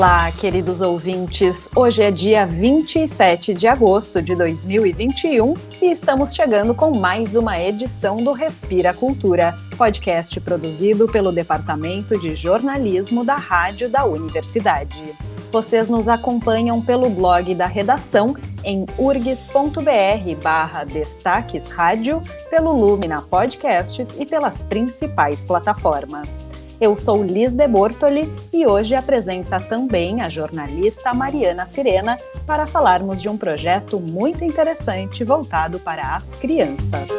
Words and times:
Olá, 0.00 0.32
queridos 0.32 0.80
ouvintes. 0.80 1.68
Hoje 1.76 2.02
é 2.02 2.10
dia 2.10 2.46
27 2.46 3.52
de 3.52 3.68
agosto 3.68 4.22
de 4.22 4.34
2021 4.34 5.52
e 5.82 5.90
estamos 5.90 6.34
chegando 6.34 6.74
com 6.74 6.96
mais 6.96 7.36
uma 7.36 7.60
edição 7.60 8.16
do 8.16 8.32
Respira 8.32 8.94
Cultura, 8.94 9.54
podcast 9.76 10.40
produzido 10.40 11.06
pelo 11.06 11.30
Departamento 11.30 12.18
de 12.18 12.34
Jornalismo 12.34 13.26
da 13.26 13.36
Rádio 13.36 13.90
da 13.90 14.06
Universidade. 14.06 15.14
Vocês 15.52 15.86
nos 15.86 16.08
acompanham 16.08 16.80
pelo 16.80 17.10
blog 17.10 17.54
da 17.54 17.66
redação 17.66 18.34
em 18.64 18.86
urgs.br 18.96 20.42
barra 20.42 20.82
destaques 20.82 21.68
rádio, 21.68 22.22
pelo 22.48 22.72
Lumina 22.72 23.20
Podcasts 23.20 24.16
e 24.18 24.24
pelas 24.24 24.62
principais 24.62 25.44
plataformas. 25.44 26.50
Eu 26.80 26.96
sou 26.96 27.22
Liz 27.22 27.52
de 27.52 27.68
Bortoli 27.68 28.32
e 28.50 28.66
hoje 28.66 28.94
apresenta 28.94 29.60
também 29.60 30.22
a 30.22 30.30
jornalista 30.30 31.12
Mariana 31.12 31.66
Sirena 31.66 32.18
para 32.46 32.66
falarmos 32.66 33.20
de 33.20 33.28
um 33.28 33.36
projeto 33.36 34.00
muito 34.00 34.42
interessante 34.42 35.22
voltado 35.22 35.78
para 35.78 36.16
as 36.16 36.32
crianças. 36.32 37.10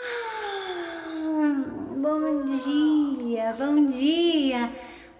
Ah, 0.00 1.54
bom 1.98 2.44
dia, 2.46 3.54
bom 3.58 3.84
dia, 3.84 4.70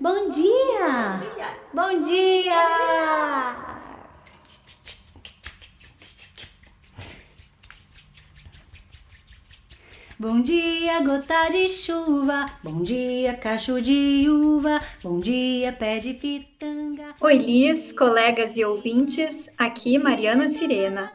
bom 0.00 0.26
dia, 0.28 1.16
bom 1.74 1.98
dia. 2.00 2.35
Bom 10.18 10.40
dia, 10.40 10.98
gota 11.02 11.50
de 11.50 11.68
chuva. 11.68 12.46
Bom 12.64 12.82
dia, 12.82 13.34
cacho 13.34 13.82
de 13.82 14.24
uva. 14.30 14.80
Bom 15.02 15.20
dia, 15.20 15.74
pé 15.74 15.98
de 15.98 16.14
pitanga. 16.14 17.14
Oi, 17.20 17.36
Liz, 17.36 17.92
colegas 17.92 18.56
e 18.56 18.64
ouvintes. 18.64 19.50
Aqui 19.58 19.98
Mariana 19.98 20.48
Sirena. 20.48 21.10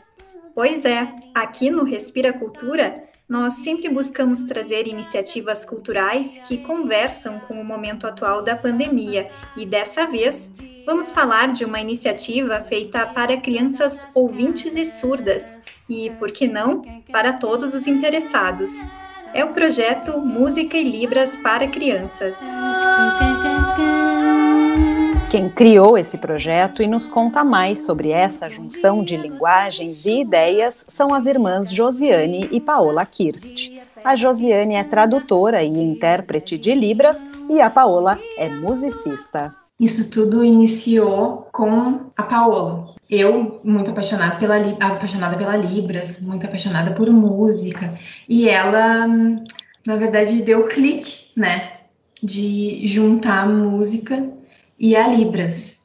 Pois 0.54 0.86
é, 0.86 1.08
aqui 1.34 1.72
no 1.72 1.84
Respira 1.84 2.32
Cultura, 2.32 3.04
nós 3.32 3.54
sempre 3.54 3.88
buscamos 3.88 4.44
trazer 4.44 4.88
iniciativas 4.88 5.64
culturais 5.64 6.38
que 6.46 6.58
conversam 6.58 7.40
com 7.40 7.62
o 7.62 7.64
momento 7.64 8.06
atual 8.06 8.42
da 8.42 8.58
pandemia 8.58 9.32
e 9.56 9.66
dessa 9.66 10.06
vez 10.06 10.54
Vamos 10.84 11.12
falar 11.12 11.52
de 11.52 11.64
uma 11.64 11.80
iniciativa 11.80 12.60
feita 12.60 13.06
para 13.06 13.38
crianças 13.38 14.06
ouvintes 14.16 14.76
e 14.76 14.84
surdas 14.84 15.60
e, 15.88 16.10
por 16.18 16.32
que 16.32 16.48
não, 16.48 16.82
para 17.12 17.34
todos 17.34 17.76
os 17.76 17.86
interessados. 17.86 18.72
É 19.32 19.46
o 19.46 19.54
projeto 19.54 20.20
Música 20.20 20.76
e 20.76 20.84
Libras 20.84 21.38
para 21.38 21.68
Crianças. 21.68 22.42
Quem 25.32 25.48
criou 25.48 25.98
esse 25.98 26.18
projeto 26.18 26.84
e 26.84 26.88
nos 26.88 27.08
conta 27.08 27.42
mais 27.42 27.86
sobre 27.86 28.10
essa 28.10 28.50
junção 28.50 29.02
de 29.02 29.16
linguagens 29.16 30.06
e 30.06 30.20
ideias 30.20 30.84
são 30.90 31.14
as 31.14 31.26
irmãs 31.26 31.72
Josiane 31.72 32.50
e 32.52 32.60
Paola 32.60 33.06
Kirst. 33.06 33.72
A 34.04 34.14
Josiane 34.14 34.76
é 34.76 34.84
tradutora 34.84 35.64
e 35.64 35.70
intérprete 35.70 36.58
de 36.58 36.74
Libras 36.74 37.26
e 37.50 37.62
a 37.62 37.70
Paola 37.70 38.20
é 38.38 38.50
musicista. 38.50 39.56
Isso 39.80 40.12
tudo 40.12 40.44
iniciou 40.44 41.48
com 41.54 42.12
a 42.18 42.24
Paola. 42.24 42.94
Eu, 43.10 43.62
muito 43.64 43.90
apaixonada 43.90 44.36
pela, 44.36 44.58
apaixonada 44.58 45.38
pela 45.38 45.56
Libras, 45.56 46.20
muito 46.20 46.46
apaixonada 46.46 46.92
por 46.92 47.10
música, 47.10 47.98
e 48.28 48.50
ela, 48.50 49.08
na 49.88 49.96
verdade, 49.96 50.42
deu 50.42 50.68
clique, 50.68 51.32
né, 51.38 51.78
de 52.22 52.86
juntar 52.86 53.48
música 53.48 54.41
e 54.82 54.96
a 54.96 55.08
Libras. 55.08 55.78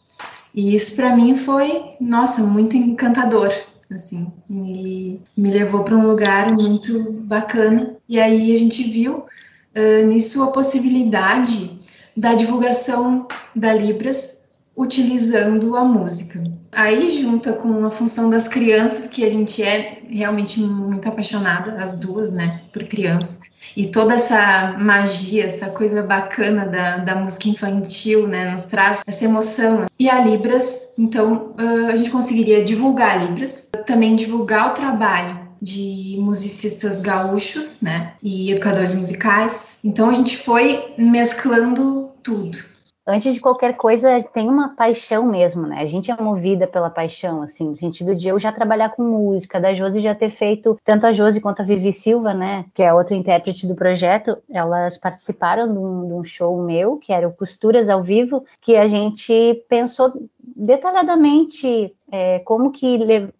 E 0.54 0.74
isso 0.74 0.96
para 0.96 1.14
mim 1.14 1.36
foi, 1.36 1.84
nossa, 2.00 2.42
muito 2.42 2.78
encantador, 2.78 3.52
assim, 3.90 4.32
e 4.48 5.20
me 5.36 5.50
levou 5.50 5.84
para 5.84 5.94
um 5.94 6.06
lugar 6.06 6.50
muito 6.50 7.12
bacana. 7.12 7.94
E 8.08 8.18
aí 8.18 8.54
a 8.54 8.58
gente 8.58 8.82
viu 8.84 9.18
uh, 9.18 10.06
nisso 10.06 10.42
a 10.42 10.50
possibilidade 10.50 11.78
da 12.16 12.32
divulgação 12.32 13.28
da 13.54 13.74
Libras 13.74 14.46
utilizando 14.74 15.76
a 15.76 15.84
música. 15.84 16.42
Aí 16.72 17.20
junta 17.20 17.52
com 17.52 17.84
a 17.84 17.90
função 17.90 18.30
das 18.30 18.48
crianças, 18.48 19.08
que 19.08 19.24
a 19.24 19.30
gente 19.30 19.62
é 19.62 20.02
realmente 20.08 20.58
muito 20.58 21.06
apaixonada, 21.06 21.72
as 21.72 21.98
duas, 21.98 22.32
né, 22.32 22.62
por 22.72 22.84
crianças. 22.84 23.40
E 23.76 23.86
toda 23.86 24.14
essa 24.14 24.76
magia, 24.78 25.44
essa 25.44 25.70
coisa 25.70 26.02
bacana 26.02 26.66
da, 26.66 26.98
da 26.98 27.14
música 27.14 27.48
infantil, 27.48 28.26
né, 28.26 28.50
nos 28.50 28.64
traz 28.64 29.02
essa 29.06 29.24
emoção. 29.24 29.86
E 29.98 30.08
a 30.08 30.20
Libras, 30.20 30.92
então, 30.98 31.54
a 31.88 31.96
gente 31.96 32.10
conseguiria 32.10 32.64
divulgar 32.64 33.12
a 33.12 33.24
Libras, 33.24 33.70
também 33.86 34.16
divulgar 34.16 34.70
o 34.70 34.74
trabalho 34.74 35.46
de 35.60 36.16
musicistas 36.20 37.00
gaúchos, 37.00 37.80
né, 37.80 38.12
e 38.22 38.50
educadores 38.52 38.94
musicais. 38.94 39.78
Então 39.82 40.10
a 40.10 40.14
gente 40.14 40.36
foi 40.36 40.88
mesclando 40.98 42.10
tudo. 42.22 42.75
Antes 43.08 43.34
de 43.34 43.40
qualquer 43.40 43.76
coisa, 43.76 44.20
tem 44.32 44.48
uma 44.48 44.74
paixão 44.74 45.24
mesmo, 45.24 45.64
né? 45.64 45.78
A 45.80 45.86
gente 45.86 46.10
é 46.10 46.16
movida 46.20 46.66
pela 46.66 46.90
paixão, 46.90 47.40
assim, 47.40 47.68
no 47.68 47.76
sentido 47.76 48.16
de 48.16 48.26
eu 48.26 48.36
já 48.36 48.50
trabalhar 48.50 48.90
com 48.90 49.04
música, 49.04 49.60
da 49.60 49.72
Josi 49.72 50.00
já 50.00 50.12
ter 50.12 50.28
feito, 50.28 50.76
tanto 50.84 51.06
a 51.06 51.12
Josi 51.12 51.40
quanto 51.40 51.62
a 51.62 51.64
Vivi 51.64 51.92
Silva, 51.92 52.34
né, 52.34 52.64
que 52.74 52.82
é 52.82 52.92
outra 52.92 53.14
intérprete 53.14 53.64
do 53.64 53.76
projeto, 53.76 54.36
elas 54.50 54.98
participaram 54.98 55.72
de 55.72 55.78
um, 55.78 56.06
de 56.08 56.12
um 56.14 56.24
show 56.24 56.60
meu, 56.60 56.96
que 56.96 57.12
era 57.12 57.28
o 57.28 57.32
Costuras 57.32 57.88
ao 57.88 58.02
Vivo, 58.02 58.44
que 58.60 58.76
a 58.76 58.88
gente 58.88 59.64
pensou 59.68 60.12
detalhadamente 60.54 61.94
é, 62.10 62.38
como 62.40 62.70
que 62.70 62.98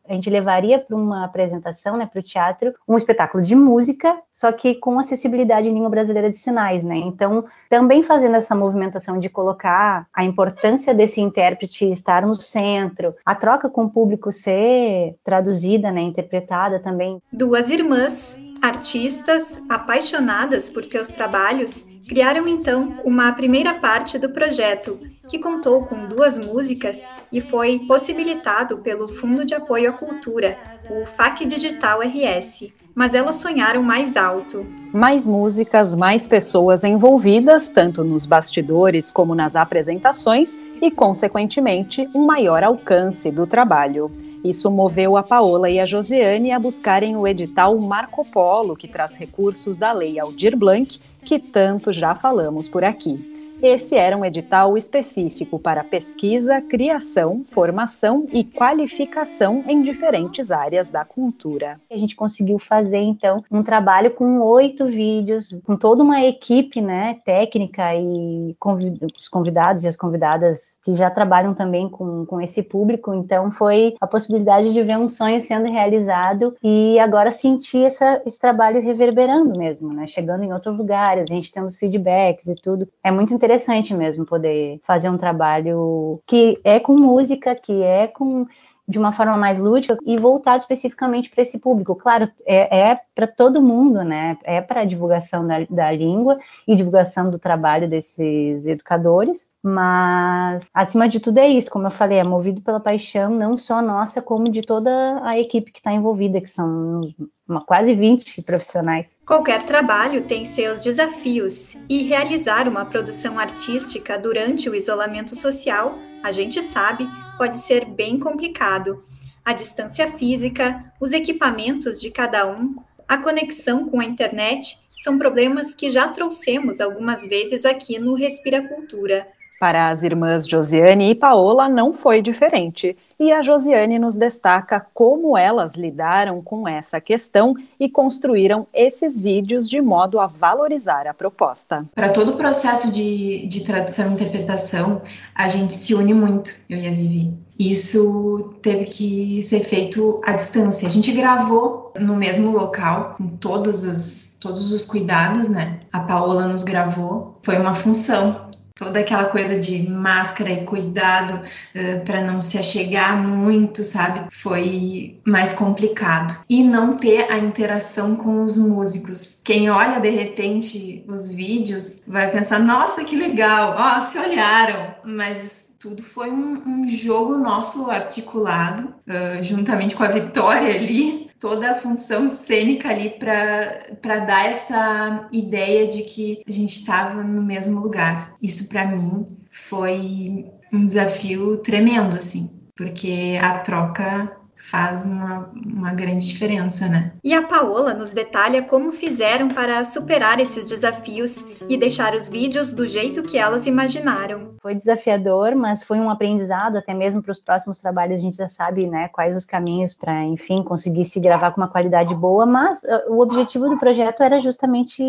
a 0.09 0.13
gente 0.15 0.29
levaria 0.29 0.79
para 0.79 0.97
uma 0.97 1.25
apresentação, 1.25 1.97
né, 1.97 2.07
para 2.07 2.19
o 2.19 2.23
teatro, 2.23 2.75
um 2.89 2.97
espetáculo 2.97 3.43
de 3.43 3.55
música, 3.55 4.19
só 4.33 4.51
que 4.51 4.75
com 4.75 4.99
acessibilidade 4.99 5.69
em 5.69 5.73
língua 5.73 5.89
brasileira 5.89 6.29
de 6.31 6.37
sinais, 6.37 6.83
né? 6.83 6.97
Então, 6.97 7.45
também 7.69 8.03
fazendo 8.03 8.37
essa 8.37 8.55
movimentação 8.55 9.19
de 9.19 9.29
colocar 9.29 10.07
a 10.13 10.25
importância 10.25 10.93
desse 10.93 11.21
intérprete 11.21 11.89
estar 11.91 12.27
no 12.27 12.35
centro, 12.35 13.15
a 13.25 13.35
troca 13.35 13.69
com 13.69 13.85
o 13.85 13.91
público 13.91 14.33
ser 14.33 15.17
traduzida, 15.23 15.91
né, 15.91 16.01
interpretada 16.01 16.81
também. 16.81 17.23
Duas 17.33 17.71
irmãs 17.71 18.37
Artistas 18.67 19.63
apaixonadas 19.69 20.69
por 20.69 20.83
seus 20.83 21.09
trabalhos 21.09 21.87
criaram 22.09 22.49
então 22.49 22.99
uma 23.05 23.31
primeira 23.31 23.75
parte 23.75 24.19
do 24.19 24.31
projeto, 24.31 24.99
que 25.31 25.39
contou 25.39 25.85
com 25.85 26.09
duas 26.09 26.37
músicas 26.37 27.09
e 27.33 27.41
foi 27.41 27.79
possibilitado 27.87 28.79
pelo 28.79 29.07
Fundo 29.07 29.45
de 29.45 29.55
Apoio 29.55 29.91
à 29.91 29.93
Cultura, 29.93 30.59
o 30.91 31.07
FAC 31.07 31.47
Digital 31.47 32.01
RS. 32.01 32.73
Mas 32.93 33.15
elas 33.15 33.37
sonharam 33.37 33.85
mais 33.85 34.17
alto. 34.17 34.67
Mais 34.93 35.29
músicas, 35.29 35.95
mais 35.95 36.27
pessoas 36.27 36.83
envolvidas, 36.83 37.69
tanto 37.69 38.03
nos 38.03 38.27
bastidores 38.27 39.13
como 39.13 39.33
nas 39.33 39.55
apresentações, 39.55 40.59
e, 40.83 40.91
consequentemente, 40.91 42.09
um 42.13 42.27
maior 42.27 42.65
alcance 42.65 43.31
do 43.31 43.47
trabalho. 43.47 44.26
Isso 44.49 44.71
moveu 44.71 45.17
a 45.17 45.25
Paola 45.25 45.69
e 45.69 45.81
a 45.81 45.85
Josiane 45.85 46.53
a 46.53 46.59
buscarem 46.59 47.17
o 47.17 47.27
edital 47.27 47.77
Marco 47.81 48.25
Polo, 48.25 48.77
que 48.77 48.87
traz 48.87 49.17
recursos 49.17 49.77
da 49.77 49.93
Lei 49.93 50.21
Aldir 50.21 50.57
Blanc, 50.57 51.01
que 51.25 51.41
tanto 51.41 51.93
já 51.93 52.15
falamos 52.15 52.69
por 52.69 52.85
aqui. 52.85 53.17
Esse 53.63 53.97
era 53.97 54.17
um 54.17 54.25
edital 54.25 54.77
específico 54.77 55.59
para 55.59 55.83
pesquisa, 55.83 56.61
criação, 56.61 57.43
formação 57.45 58.27
e 58.31 58.45
qualificação 58.45 59.65
em 59.67 59.81
diferentes 59.81 60.51
áreas 60.51 60.91
da 60.91 61.07
cultura. 61.07 61.81
A 61.91 61.97
gente 61.97 62.15
conseguiu 62.15 62.59
fazer, 62.59 62.99
então, 62.99 63.43
um 63.51 63.63
trabalho 63.63 64.11
com 64.11 64.41
oito 64.41 64.85
vídeos, 64.85 65.59
com 65.65 65.75
toda 65.75 66.03
uma 66.03 66.23
equipe 66.23 66.83
né, 66.83 67.19
técnica 67.25 67.95
e 67.95 68.55
convid 68.61 68.99
os 69.17 69.29
convidados 69.29 69.85
e 69.85 69.89
as 69.89 69.97
convidadas 69.97 70.79
que 70.85 70.95
já 70.95 71.11
trabalham 71.11 71.55
também 71.55 71.89
com, 71.89 72.27
com 72.27 72.41
esse 72.41 72.63
público. 72.63 73.15
Então, 73.15 73.51
foi 73.51 73.95
a 74.01 74.07
possibilidade 74.07 74.73
de 74.73 74.83
ver 74.83 74.99
um 74.99 75.09
sonho 75.09 75.41
sendo 75.41 75.71
realizado 75.71 76.55
e 76.63 76.99
agora 76.99 77.31
sentir 77.31 77.85
essa, 77.85 78.21
esse 78.27 78.39
trabalho 78.39 78.83
reverberando 78.83 79.59
mesmo, 79.59 79.93
né, 79.95 80.07
chegando 80.07 80.45
em 80.45 80.53
outros 80.53 80.77
lugares, 80.77 81.25
a 81.29 81.35
gente 81.35 81.51
tendo 81.51 81.67
os 81.67 81.79
feedbacks 81.79 82.47
e 82.47 82.55
tudo. 82.55 82.87
É 83.03 83.11
muito 83.11 83.33
interessante 83.33 83.46
interessante 83.47 83.95
mesmo 83.95 84.27
poder 84.27 84.81
fazer 84.83 85.09
um 85.09 85.17
trabalho 85.17 86.21
que 86.27 86.61
é 86.65 86.81
com 86.81 86.95
música, 86.95 87.55
que 87.55 87.83
é 87.83 88.09
com 88.09 88.47
de 88.89 88.99
uma 88.99 89.13
forma 89.13 89.37
mais 89.37 89.59
lúdica 89.59 89.97
e 90.05 90.17
voltado 90.17 90.59
especificamente 90.59 91.31
para 91.31 91.43
esse 91.43 91.59
público. 91.59 91.95
Claro, 91.97 92.31
é, 92.47 92.91
é 92.91 93.01
para 93.15 93.27
todo 93.27 93.63
mundo, 93.63 94.05
né? 94.05 94.39
É 94.45 94.61
para 94.61 94.83
a 94.83 94.85
divulgação 94.85 95.47
da, 95.47 95.67
da 95.69 95.91
língua 95.91 96.39
e 96.67 96.77
divulgação 96.77 97.31
do 97.31 97.39
trabalho 97.39 97.89
desses 97.89 98.67
educadores, 98.67 99.49
mas 99.63 100.69
acima 100.73 101.09
de 101.09 101.19
tudo 101.19 101.39
é 101.39 101.49
isso, 101.49 101.71
como 101.71 101.89
eu 101.89 101.91
falei, 101.91 102.19
é 102.19 102.25
movido 102.25 102.63
pela 102.63 102.79
paixão 102.79 103.31
não 103.31 103.57
só 103.57 103.83
nossa, 103.83 104.23
como 104.23 104.49
de 104.49 104.63
toda 104.63 105.21
a 105.25 105.39
equipe 105.39 105.73
que 105.73 105.81
está 105.81 105.93
envolvida, 105.93 106.41
que 106.41 106.49
são 106.49 107.01
uma, 107.49 107.61
quase 107.65 107.93
20 107.93 108.43
profissionais. 108.43 109.19
Qualquer 109.27 109.65
trabalho 109.65 110.23
tem 110.23 110.45
seus 110.45 110.83
desafios 110.83 111.77
e 111.89 112.03
realizar 112.03 112.69
uma 112.69 112.85
produção 112.85 113.39
artística 113.39 114.17
durante 114.17 114.71
o 114.71 114.75
isolamento 114.75 115.35
social, 115.35 115.99
a 116.23 116.31
gente 116.31 116.63
sabe, 116.63 117.09
pode 117.37 117.59
ser 117.59 117.85
bem 117.85 118.19
complicado. 118.19 119.05
A 119.45 119.53
distância 119.53 120.09
física, 120.09 120.93
os 121.01 121.13
equipamentos 121.13 122.01
de 122.01 122.11
cada 122.11 122.51
um, 122.51 122.77
a 123.07 123.19
conexão 123.19 123.89
com 123.89 124.01
a 124.01 124.05
internet 124.05 124.79
são 124.97 125.19
problemas 125.19 125.75
que 125.75 125.91
já 125.91 126.09
trouxemos 126.09 126.81
algumas 126.81 127.25
vezes 127.25 127.65
aqui 127.65 127.99
no 127.99 128.15
Respira 128.15 128.67
Cultura. 128.67 129.29
Para 129.59 129.89
as 129.89 130.03
irmãs 130.03 130.47
Josiane 130.47 131.11
e 131.11 131.15
Paola 131.15 131.67
não 131.69 131.93
foi 131.93 132.21
diferente, 132.21 132.95
e 133.19 133.33
a 133.33 133.41
Josiane 133.41 133.99
nos 133.99 134.15
destaca 134.15 134.85
como 134.93 135.37
elas 135.37 135.75
lidaram 135.77 136.43
com 136.43 136.69
essa 136.69 137.01
questão 137.01 137.55
e 137.81 137.89
construíram 137.89 138.67
esses 138.75 139.19
vídeos 139.19 139.71
de 139.71 139.81
modo 139.81 140.21
a 140.21 140.27
valorizar 140.27 141.07
a 141.07 141.15
proposta. 141.15 141.85
Para 141.95 142.11
todo 142.11 142.33
o 142.33 142.37
processo 142.37 142.93
de, 142.93 143.47
de 143.47 143.61
tradução 143.63 144.11
e 144.11 144.13
interpretação, 144.13 145.01
a 145.35 145.49
gente 145.49 145.73
se 145.73 145.95
une 145.95 146.13
muito, 146.13 146.55
eu 146.69 146.77
e 146.77 146.87
a 146.87 146.91
Vivi. 146.91 147.47
Isso 147.59 148.55
teve 148.61 148.85
que 148.85 149.41
ser 149.41 149.61
feito 149.61 150.21
à 150.23 150.33
distância. 150.33 150.87
A 150.87 150.91
gente 150.91 151.11
gravou 151.13 151.93
no 151.99 152.15
mesmo 152.15 152.51
local, 152.51 153.15
com 153.17 153.29
todos 153.29 153.83
os, 153.83 154.37
todos 154.39 154.71
os 154.71 154.85
cuidados, 154.85 155.49
né? 155.49 155.81
A 155.91 156.01
Paola 156.01 156.47
nos 156.47 156.63
gravou. 156.63 157.39
Foi 157.43 157.57
uma 157.57 157.75
função 157.75 158.46
toda 158.77 159.01
aquela 159.01 159.25
coisa 159.25 159.59
de 159.59 159.89
máscara 159.89 160.51
e 160.51 160.65
cuidado 160.65 161.35
uh, 161.35 162.05
para 162.05 162.21
não 162.21 162.43
se 162.43 162.59
achegar 162.59 163.17
muito, 163.17 163.83
sabe? 163.83 164.27
Foi 164.31 165.19
mais 165.25 165.55
complicado. 165.55 166.37
E 166.49 166.63
não 166.63 166.97
ter 166.97 167.31
a 167.33 167.39
interação 167.39 168.15
com 168.15 168.43
os 168.43 168.59
músicos. 168.59 169.41
Quem 169.43 169.71
olha 169.71 169.99
de 169.99 170.11
repente 170.11 171.03
os 171.09 171.33
vídeos 171.33 172.03
vai 172.07 172.31
pensar: 172.31 172.61
nossa, 172.61 173.03
que 173.03 173.17
legal, 173.17 173.75
ó, 173.79 173.99
oh, 173.99 174.01
se 174.03 174.19
olharam. 174.19 174.95
Mas 175.05 175.43
isso 175.43 175.77
tudo 175.81 176.03
foi 176.03 176.31
um, 176.31 176.63
um 176.67 176.89
jogo 176.89 177.39
nosso 177.39 177.91
articulado, 177.91 178.95
uh, 179.09 179.43
juntamente 179.43 179.97
com 179.97 180.03
a 180.03 180.09
Vitória 180.09 180.75
ali, 180.75 181.26
toda 181.39 181.71
a 181.71 181.75
função 181.75 182.29
cênica 182.29 182.89
ali 182.89 183.11
para 183.11 184.19
dar 184.21 184.47
essa 184.51 185.29
ideia 185.33 185.89
de 185.89 186.03
que 186.03 186.43
a 186.47 186.51
gente 186.51 186.79
estava 186.79 187.23
no 187.23 187.43
mesmo 187.43 187.81
lugar. 187.81 188.35
Isso 188.43 188.69
para 188.69 188.87
mim 188.87 189.27
foi 189.51 190.47
um 190.73 190.85
desafio 190.85 191.59
tremendo, 191.59 192.17
assim, 192.17 192.51
porque 192.75 193.39
a 193.41 193.59
troca 193.61 194.37
faz 194.71 195.05
uma, 195.05 195.49
uma 195.65 195.95
grande 195.95 196.27
diferença, 196.27 196.89
né? 196.89 197.13
E 197.23 197.33
a 197.33 197.43
Paola 197.43 197.95
nos 197.95 198.13
detalha 198.13 198.63
como 198.63 198.93
fizeram 198.93 199.49
para 199.49 199.85
superar 199.85 200.41
esses 200.41 200.69
desafios 200.69 201.47
e 201.69 201.77
deixar 201.77 202.15
os 202.15 202.29
vídeos 202.29 202.73
do 202.73 202.85
jeito 202.85 203.23
que 203.23 203.39
elas 203.39 203.67
imaginaram. 203.67 204.55
Foi 204.61 204.75
desafiador, 204.75 205.55
mas 205.55 205.85
foi 205.85 206.01
um 206.01 206.11
aprendizado, 206.11 206.77
até 206.79 206.93
mesmo 206.93 207.23
para 207.23 207.31
os 207.31 207.39
próximos 207.39 207.81
trabalhos 207.81 208.19
a 208.19 208.23
gente 208.23 208.37
já 208.37 208.49
sabe, 208.49 208.89
né, 208.89 209.09
quais 209.09 209.37
os 209.37 209.45
caminhos 209.45 209.95
para, 209.95 210.25
enfim, 210.25 210.63
conseguir 210.63 211.05
se 211.05 211.21
gravar 211.21 211.53
com 211.53 211.61
uma 211.61 211.69
qualidade 211.69 212.15
boa, 212.15 212.45
mas 212.45 212.83
uh, 212.83 213.13
o 213.13 213.21
objetivo 213.21 213.69
do 213.69 213.79
projeto 213.79 214.23
era 214.23 214.41
justamente 214.41 215.03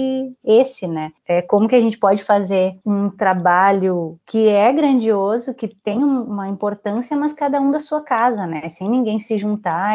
esse, 0.46 0.88
né? 0.88 1.12
É 1.28 1.42
como 1.42 1.68
que 1.68 1.76
a 1.76 1.82
gente 1.82 1.98
pode 1.98 2.24
fazer 2.24 2.78
um 2.86 3.10
trabalho 3.10 4.20
que 4.26 4.48
é 4.48 4.72
grandioso, 4.72 5.54
que 5.54 5.68
tem 5.68 6.04
uma 6.04 6.48
importância, 6.48 7.18
mas 7.18 7.34
cada 7.34 7.60
um 7.60 7.72
da 7.72 7.80
sua 7.80 8.02
casa, 8.02 8.46
né? 8.46 8.70
Sem 8.70 8.90
ninguém 8.90 9.20
se 9.20 9.38
juntar 9.38 9.47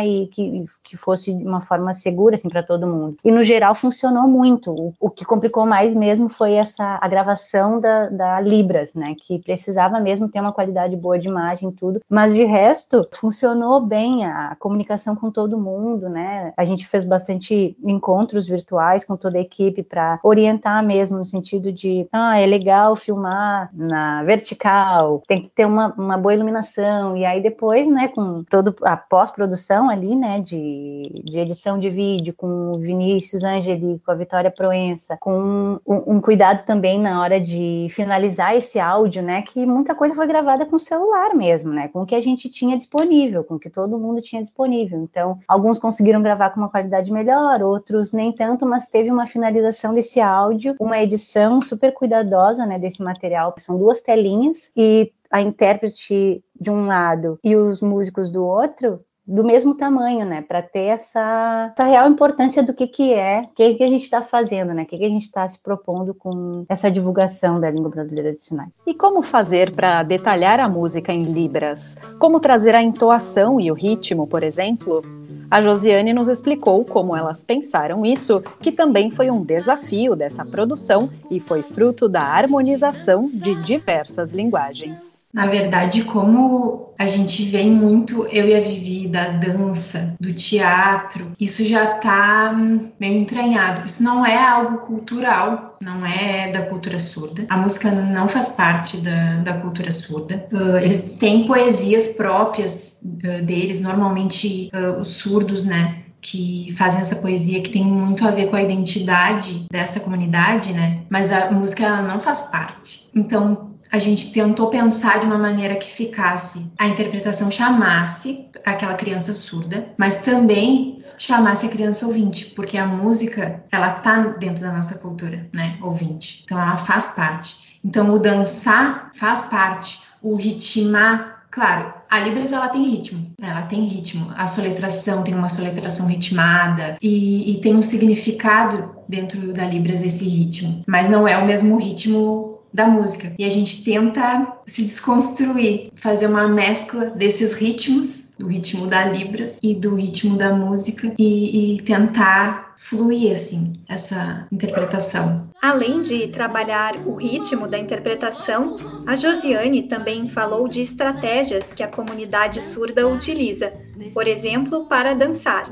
e 0.07 0.27
que, 0.29 0.65
que 0.83 0.97
fosse 0.97 1.33
de 1.33 1.45
uma 1.45 1.61
forma 1.61 1.93
segura 1.93 2.35
assim 2.37 2.49
para 2.49 2.63
todo 2.63 2.87
mundo. 2.87 3.17
E 3.25 3.31
no 3.31 3.43
geral 3.43 3.75
funcionou 3.75 4.27
muito. 4.29 4.73
O, 4.73 4.95
o, 5.01 5.11
que 5.11 5.25
complicou 5.25 5.67
mais 5.67 5.95
mesmo 5.95 6.29
foi 6.29 6.55
essa 6.55 6.99
a 7.01 7.09
gravação 7.09 7.81
da, 7.81 8.09
da 8.09 8.41
Libras, 8.41 8.95
né, 8.95 9.15
que 9.19 9.39
precisava 9.39 10.01
mesmo 10.01 10.29
ter 10.29 10.41
uma 10.41 10.53
qualidade 10.53 10.97
boa 10.97 11.19
de 11.19 11.29
imagem 11.29 11.71
tudo, 11.71 12.01
mas 12.09 12.35
de 12.35 12.45
resto 12.45 13.07
funcionou 13.13 13.81
bem 13.81 14.25
a 14.25 14.57
comunicação 14.59 15.17
com 15.17 15.31
todo 15.31 15.59
mundo, 15.59 16.09
né? 16.09 16.53
A 16.57 16.65
gente 16.65 16.87
fez 16.87 17.05
bastante 17.05 17.77
encontros 17.83 18.47
virtuais 18.47 19.05
com 19.05 19.17
toda 19.17 19.39
a 19.39 19.41
equipe 19.41 19.83
para 19.83 20.21
orientar 20.23 20.85
mesmo 20.85 21.19
no 21.19 21.27
sentido 21.27 21.73
de, 21.73 22.07
ah, 22.13 22.39
é 22.39 22.47
legal 22.47 22.95
filmar 22.95 23.71
na 23.73 24.23
vertical, 24.23 25.23
tem 25.27 25.43
que 25.43 25.49
ter 25.49 25.67
uma, 25.67 25.93
uma 25.97 26.17
boa 26.17 26.35
iluminação 26.35 27.17
e 27.17 27.25
aí 27.25 27.43
depois, 27.43 27.89
né, 27.89 28.09
com 28.09 28.45
todo 28.45 28.75
a 28.83 28.97
pós 28.97 29.31
produção 29.43 29.91
ali, 29.91 30.15
né, 30.15 30.41
de, 30.41 31.23
de 31.25 31.41
edição 31.41 31.77
de 31.77 31.91
vídeo, 31.91 32.33
com 32.33 32.71
o 32.71 32.79
Vinícius 32.79 33.43
Angeli, 33.43 34.01
com 34.05 34.13
a 34.13 34.15
Vitória 34.15 34.53
Proença, 34.53 35.17
com 35.21 35.81
um, 35.85 36.15
um, 36.15 36.21
cuidado 36.21 36.65
também 36.65 37.01
na 37.01 37.21
hora 37.21 37.41
de 37.41 37.89
finalizar 37.91 38.55
esse 38.55 38.79
áudio, 38.79 39.21
né, 39.21 39.43
que 39.43 39.67
muita 39.67 39.97
coisa 39.97 40.15
foi 40.15 40.29
gravada 40.29 40.65
com 40.65 40.79
celular 40.79 41.35
mesmo, 41.35 41.73
né, 41.73 41.89
com 41.89 42.03
o 42.03 42.07
que 42.07 42.15
a 42.15 42.21
gente 42.21 42.49
tinha 42.49 42.77
disponível, 42.77 43.43
com 43.43 43.57
o 43.57 43.59
que 43.59 43.69
todo 43.69 43.99
mundo 43.99 44.21
tinha 44.21 44.41
disponível. 44.41 45.01
Então, 45.03 45.41
alguns 45.49 45.77
conseguiram 45.77 46.23
gravar 46.23 46.51
com 46.51 46.61
uma 46.61 46.71
qualidade 46.71 47.13
melhor, 47.13 47.63
outros 47.63 48.13
nem 48.13 48.31
tanto, 48.31 48.65
mas 48.65 48.89
teve 48.89 49.11
uma 49.11 49.27
finalização 49.27 49.93
desse 49.93 50.21
áudio, 50.21 50.77
uma 50.79 51.03
edição 51.03 51.61
super 51.61 51.93
cuidadosa, 51.93 52.65
né, 52.65 52.79
desse 52.79 53.03
material. 53.03 53.53
São 53.59 53.77
duas 53.77 54.01
telinhas 54.01 54.71
e 54.77 55.13
a 55.33 55.41
intérprete 55.41 56.45
de 56.61 56.71
um 56.71 56.87
lado 56.87 57.41
e 57.43 57.57
os 57.57 57.81
músicos 57.81 58.29
do 58.29 58.45
outro 58.45 59.03
do 59.27 59.45
mesmo 59.45 59.75
tamanho, 59.75 60.27
né? 60.27 60.43
Para 60.43 60.63
ter 60.63 60.87
essa, 60.87 61.71
essa, 61.73 61.85
real 61.85 62.09
importância 62.09 62.63
do 62.63 62.75
que, 62.75 62.87
que 62.87 63.13
é, 63.13 63.43
o 63.43 63.55
que, 63.55 63.75
que 63.75 63.85
a 63.85 63.89
gente 63.89 64.03
está 64.03 64.23
fazendo, 64.23 64.75
né? 64.75 64.83
O 64.83 64.87
que, 64.87 64.99
que 64.99 65.05
a 65.05 65.09
gente 65.09 65.25
está 65.25 65.47
se 65.47 65.61
propondo 65.61 66.13
com 66.13 66.65
essa 66.69 66.91
divulgação 66.91 67.61
da 67.61 67.71
língua 67.71 67.91
brasileira 67.91 68.33
de 68.33 68.41
sinais. 68.41 68.71
E 68.87 68.95
como 68.95 69.23
fazer 69.23 69.73
para 69.73 70.03
detalhar 70.03 70.59
a 70.61 70.69
música 70.69 71.13
em 71.13 71.21
Libras? 71.21 71.97
Como 72.19 72.41
trazer 72.41 72.75
a 72.75 72.83
entoação 72.83 73.61
e 73.61 73.71
o 73.71 73.75
ritmo, 73.75 74.27
por 74.27 74.43
exemplo? 74.43 75.03
A 75.51 75.61
Josiane 75.61 76.15
nos 76.15 76.29
explicou 76.29 76.83
como 76.83 77.15
elas 77.15 77.45
pensaram 77.45 78.07
isso, 78.07 78.43
que 78.61 78.73
também 78.73 79.11
foi 79.11 79.31
um 79.31 79.45
desafio 79.45 80.17
dessa 80.17 80.47
produção 80.47 81.11
e 81.31 81.41
foi 81.41 81.63
fruto 81.63 82.09
da 82.09 82.23
harmonização 82.23 83.29
de 83.31 83.55
diversas 83.63 84.33
linguagens. 84.33 85.12
Na 85.33 85.47
verdade, 85.47 86.05
como 86.05 86.93
a 86.99 87.07
gente 87.07 87.43
vem 87.45 87.71
muito, 87.71 88.27
eu 88.27 88.47
e 88.47 88.55
a 88.55 88.61
Vivi, 88.61 89.09
da 89.09 89.29
dança, 89.29 90.15
do 90.21 90.33
teatro, 90.33 91.33
isso 91.41 91.65
já 91.65 91.87
tá 91.97 92.55
meio 93.01 93.19
entranhado. 93.19 93.85
Isso 93.85 94.03
não 94.03 94.25
é 94.25 94.37
algo 94.37 94.79
cultural, 94.79 95.77
não 95.81 96.07
é 96.07 96.53
da 96.53 96.63
cultura 96.63 96.99
surda. 96.99 97.45
A 97.49 97.57
música 97.57 97.91
não 97.91 98.29
faz 98.29 98.51
parte 98.51 98.99
da, 98.99 99.39
da 99.39 99.55
cultura 99.55 99.91
surda. 99.91 100.47
Uh, 100.53 100.77
eles 100.77 101.17
têm 101.19 101.47
poesias 101.47 102.09
próprias 102.09 103.01
uh, 103.03 103.43
deles, 103.43 103.81
normalmente 103.81 104.71
uh, 104.73 105.01
os 105.01 105.09
surdos, 105.09 105.65
né? 105.65 105.99
que 106.25 106.73
fazem 106.79 107.01
essa 107.01 107.17
poesia 107.17 107.61
que 107.61 107.71
tem 107.71 107.85
muito 107.85 108.25
a 108.25 108.31
ver 108.31 108.47
com 108.49 108.55
a 108.55 108.63
identidade 108.63 109.67
dessa 109.69 109.99
comunidade, 109.99 110.73
né? 110.73 111.01
Mas 111.11 111.33
a 111.33 111.51
música 111.51 112.01
não 112.01 112.21
faz 112.21 112.43
parte. 112.43 113.11
Então, 113.13 113.72
a 113.93 113.99
gente 113.99 114.33
tentou 114.33 114.69
pensar 114.69 115.21
de 115.21 115.27
uma 115.27 115.37
maneira 115.37 115.77
que 115.77 115.93
ficasse 115.93 116.73
a 116.79 116.89
interpretação 116.89 117.51
chamasse 117.51 118.49
aquela 118.65 118.95
criança 118.95 119.35
surda, 119.35 119.87
mas 119.99 120.23
também 120.23 121.05
chamasse 121.19 121.67
a 121.67 121.69
criança 121.69 122.07
ouvinte, 122.07 122.47
porque 122.47 122.79
a 122.79 122.87
música, 122.87 123.63
ela 123.71 123.91
tá 123.91 124.17
dentro 124.39 124.63
da 124.63 124.73
nossa 124.73 124.99
cultura, 124.99 125.47
né, 125.55 125.77
ouvinte. 125.83 126.41
Então 126.43 126.59
ela 126.59 126.77
faz 126.77 127.09
parte. 127.09 127.79
Então 127.85 128.11
o 128.15 128.19
dançar 128.19 129.11
faz 129.15 129.43
parte, 129.43 130.01
o 130.23 130.37
ritmar, 130.37 131.45
claro, 131.51 131.93
a 132.09 132.19
Libras 132.21 132.53
ela 132.53 132.69
tem 132.69 132.85
ritmo, 132.85 133.33
ela 133.43 133.63
tem 133.63 133.85
ritmo. 133.85 134.33
A 134.37 134.47
soletração 134.47 135.23
tem 135.23 135.35
uma 135.35 135.49
soletração 135.49 136.07
ritmada 136.07 136.97
e, 137.03 137.53
e 137.53 137.61
tem 137.61 137.75
um 137.75 137.83
significado 137.83 138.97
dentro 139.07 139.53
da 139.53 139.67
Libras 139.67 140.03
esse 140.03 140.27
ritmo, 140.27 140.83
mas 140.89 141.11
não 141.11 141.29
é 141.29 141.37
o 141.37 141.45
mesmo 141.45 141.77
ritmo 141.77 142.52
da 142.73 142.87
música. 142.87 143.35
E 143.39 143.45
a 143.45 143.49
gente 143.49 143.85
tenta 143.85 144.57
se 144.67 144.83
desconstruir, 144.83 145.85
fazer 145.95 146.27
uma 146.27 146.49
mescla 146.49 147.07
desses 147.07 147.53
ritmos 147.55 148.35
do 148.39 148.47
ritmo 148.47 148.87
da 148.87 149.05
Libras 149.05 149.59
e 149.63 149.75
do 149.75 149.95
ritmo 149.95 150.37
da 150.37 150.53
música 150.55 151.15
e, 151.19 151.75
e 151.75 151.81
tentar 151.83 152.75
fluir 152.77 153.31
assim 153.33 153.75
essa 153.89 154.47
interpretação. 154.51 155.49
Além 155.61 156.03
de 156.03 156.27
trabalhar 156.29 156.97
o 157.07 157.15
ritmo 157.15 157.69
da 157.69 157.79
interpretação, 157.79 158.75
a 159.07 159.15
Josiane 159.15 159.85
também 159.85 160.29
falou 160.29 160.67
de 160.67 160.81
estratégias 160.81 161.73
que 161.73 161.85
a 161.85 161.89
comunidade 161.89 162.61
surda 162.61 163.07
utiliza, 163.07 163.73
por 164.13 164.27
exemplo, 164.27 164.87
para 164.87 165.15
dançar. 165.15 165.71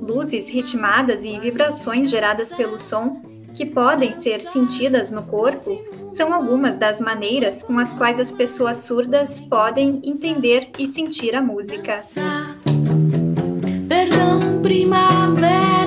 Luzes 0.00 0.50
ritmadas 0.50 1.24
e 1.24 1.38
vibrações 1.40 2.10
geradas 2.10 2.52
pelo 2.52 2.78
som 2.78 3.33
que 3.54 3.64
podem 3.64 4.12
ser 4.12 4.40
sentidas 4.40 5.10
no 5.10 5.22
corpo 5.22 5.80
são 6.10 6.34
algumas 6.34 6.76
das 6.76 7.00
maneiras 7.00 7.62
com 7.62 7.78
as 7.78 7.94
quais 7.94 8.18
as 8.20 8.30
pessoas 8.30 8.78
surdas 8.78 9.40
podem 9.40 10.00
entender 10.04 10.70
e 10.78 10.86
sentir 10.86 11.34
a 11.34 11.40
música. 11.40 12.02
Perdão, 13.88 14.60
primavera. 14.60 15.83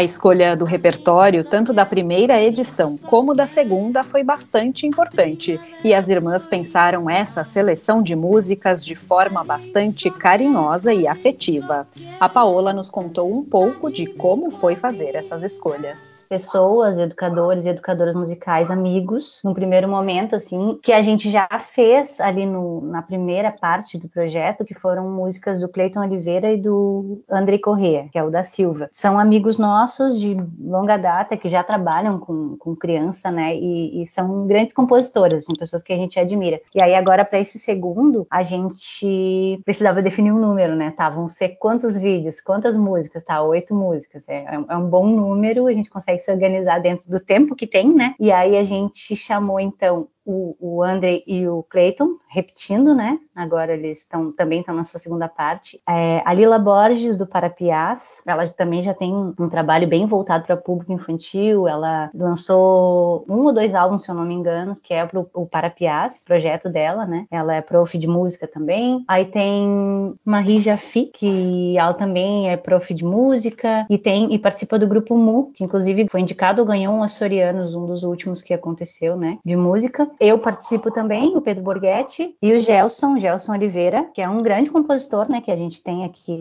A 0.00 0.02
escolha 0.02 0.56
do 0.56 0.64
repertório, 0.64 1.44
tanto 1.44 1.74
da 1.74 1.84
primeira 1.84 2.42
edição 2.42 2.96
como 2.96 3.34
da 3.34 3.46
segunda, 3.46 4.02
foi 4.02 4.24
bastante 4.24 4.86
importante, 4.86 5.60
e 5.84 5.92
as 5.92 6.08
irmãs 6.08 6.48
pensaram 6.48 7.10
essa 7.10 7.44
seleção 7.44 8.02
de 8.02 8.16
músicas 8.16 8.82
de 8.82 8.94
forma 8.94 9.44
bastante 9.44 10.10
carinhosa 10.10 10.94
e 10.94 11.06
afetiva. 11.06 11.86
A 12.18 12.30
Paola 12.30 12.72
nos 12.72 12.88
contou 12.88 13.30
um 13.30 13.44
pouco 13.44 13.92
de 13.92 14.06
como 14.06 14.50
foi 14.50 14.74
fazer 14.74 15.14
essas 15.14 15.42
escolhas. 15.42 16.24
Pessoas, 16.30 16.98
educadores 16.98 17.66
e 17.66 17.68
educadoras 17.68 18.14
musicais, 18.14 18.70
amigos, 18.70 19.42
no 19.44 19.52
primeiro 19.52 19.86
momento, 19.86 20.34
assim, 20.34 20.78
que 20.82 20.94
a 20.94 21.02
gente 21.02 21.30
já 21.30 21.46
fez 21.58 22.22
ali 22.22 22.46
no, 22.46 22.80
na 22.80 23.02
primeira 23.02 23.52
parte 23.52 23.98
do 23.98 24.08
projeto, 24.08 24.64
que 24.64 24.72
foram 24.72 25.10
músicas 25.10 25.60
do 25.60 25.68
Cleiton 25.68 26.00
Oliveira 26.00 26.50
e 26.50 26.56
do 26.56 27.22
André 27.30 27.58
Corrêa, 27.58 28.08
que 28.10 28.18
é 28.18 28.24
o 28.24 28.30
da 28.30 28.42
Silva. 28.42 28.88
São 28.94 29.18
amigos 29.18 29.58
nossos 29.58 29.89
de 30.18 30.36
longa 30.60 30.96
data 30.96 31.36
que 31.36 31.48
já 31.48 31.62
trabalham 31.62 32.18
com, 32.18 32.56
com 32.56 32.74
criança, 32.76 33.30
né? 33.30 33.54
E, 33.54 34.02
e 34.02 34.06
são 34.06 34.46
grandes 34.46 34.74
compositores, 34.74 35.42
assim, 35.42 35.54
pessoas 35.58 35.82
que 35.82 35.92
a 35.92 35.96
gente 35.96 36.18
admira. 36.18 36.60
E 36.74 36.82
aí, 36.82 36.94
agora, 36.94 37.24
para 37.24 37.40
esse 37.40 37.58
segundo, 37.58 38.26
a 38.30 38.42
gente 38.42 39.60
precisava 39.64 40.02
definir 40.02 40.32
um 40.32 40.38
número, 40.38 40.74
né? 40.76 40.90
Tá, 40.90 41.08
vão 41.08 41.28
ser 41.28 41.50
quantos 41.58 41.96
vídeos, 41.96 42.40
quantas 42.40 42.76
músicas, 42.76 43.24
tá? 43.24 43.42
Oito 43.42 43.74
músicas. 43.74 44.28
É, 44.28 44.44
é 44.68 44.76
um 44.76 44.88
bom 44.88 45.06
número, 45.06 45.66
a 45.66 45.72
gente 45.72 45.90
consegue 45.90 46.18
se 46.18 46.30
organizar 46.30 46.80
dentro 46.80 47.10
do 47.10 47.20
tempo 47.20 47.56
que 47.56 47.66
tem, 47.66 47.92
né? 47.94 48.14
E 48.18 48.30
aí 48.30 48.56
a 48.56 48.64
gente 48.64 49.14
chamou, 49.16 49.58
então, 49.58 50.08
o, 50.24 50.56
o 50.60 50.82
André 50.82 51.22
e 51.26 51.48
o 51.48 51.62
Clayton, 51.62 52.16
repetindo, 52.28 52.94
né? 52.94 53.18
Agora 53.34 53.72
eles 53.72 54.00
estão 54.00 54.32
também 54.32 54.60
estão 54.60 54.74
na 54.74 54.84
sua 54.84 55.00
segunda 55.00 55.28
parte. 55.28 55.80
É, 55.88 56.22
a 56.24 56.32
Lila 56.32 56.58
Borges, 56.58 57.16
do 57.16 57.26
Parapiás, 57.26 58.22
ela 58.26 58.46
também 58.48 58.82
já 58.82 58.92
tem 58.92 59.14
um, 59.14 59.48
trabalho 59.48 59.88
bem 59.88 60.06
voltado 60.06 60.44
para 60.44 60.56
público 60.56 60.92
infantil. 60.92 61.66
Ela 61.66 62.10
lançou 62.14 63.24
um 63.28 63.44
ou 63.44 63.52
dois 63.52 63.74
álbuns, 63.74 64.04
se 64.04 64.10
eu 64.10 64.14
não 64.14 64.24
me 64.24 64.34
engano, 64.34 64.74
que 64.82 64.92
é 64.92 65.06
pro, 65.06 65.28
o 65.32 65.46
Parapiás, 65.46 66.24
projeto 66.24 66.68
dela, 66.68 67.06
né? 67.06 67.26
Ela 67.30 67.54
é 67.54 67.62
prof 67.62 67.96
de 67.96 68.06
música 68.06 68.46
também. 68.46 69.04
Aí 69.08 69.24
tem 69.24 70.14
Marie 70.24 70.60
Jaffi, 70.60 71.10
que 71.12 71.76
ela 71.78 71.94
também 71.94 72.50
é 72.50 72.56
prof 72.56 72.92
de 72.92 73.04
música 73.04 73.86
e 73.88 73.96
tem 73.96 74.32
e 74.32 74.38
participa 74.38 74.78
do 74.78 74.86
grupo 74.86 75.16
Mu, 75.16 75.50
que 75.54 75.64
inclusive 75.64 76.06
foi 76.10 76.20
indicado 76.20 76.60
ou 76.60 76.66
ganhou 76.66 76.94
um 76.94 77.02
Açorianos, 77.02 77.74
um 77.74 77.86
dos 77.86 78.02
últimos 78.02 78.42
que 78.42 78.52
aconteceu, 78.52 79.16
né? 79.16 79.38
De 79.44 79.56
música. 79.56 80.09
Eu 80.18 80.38
participo 80.38 80.90
também, 80.90 81.36
o 81.36 81.40
Pedro 81.40 81.62
Borghetti 81.62 82.36
e 82.42 82.52
o 82.52 82.58
Gelson, 82.58 83.18
Gelson 83.18 83.52
Oliveira, 83.52 84.08
que 84.14 84.20
é 84.20 84.28
um 84.28 84.38
grande 84.38 84.70
compositor, 84.70 85.30
né, 85.30 85.40
que 85.40 85.50
a 85.50 85.56
gente 85.56 85.82
tem 85.82 86.04
aqui 86.04 86.36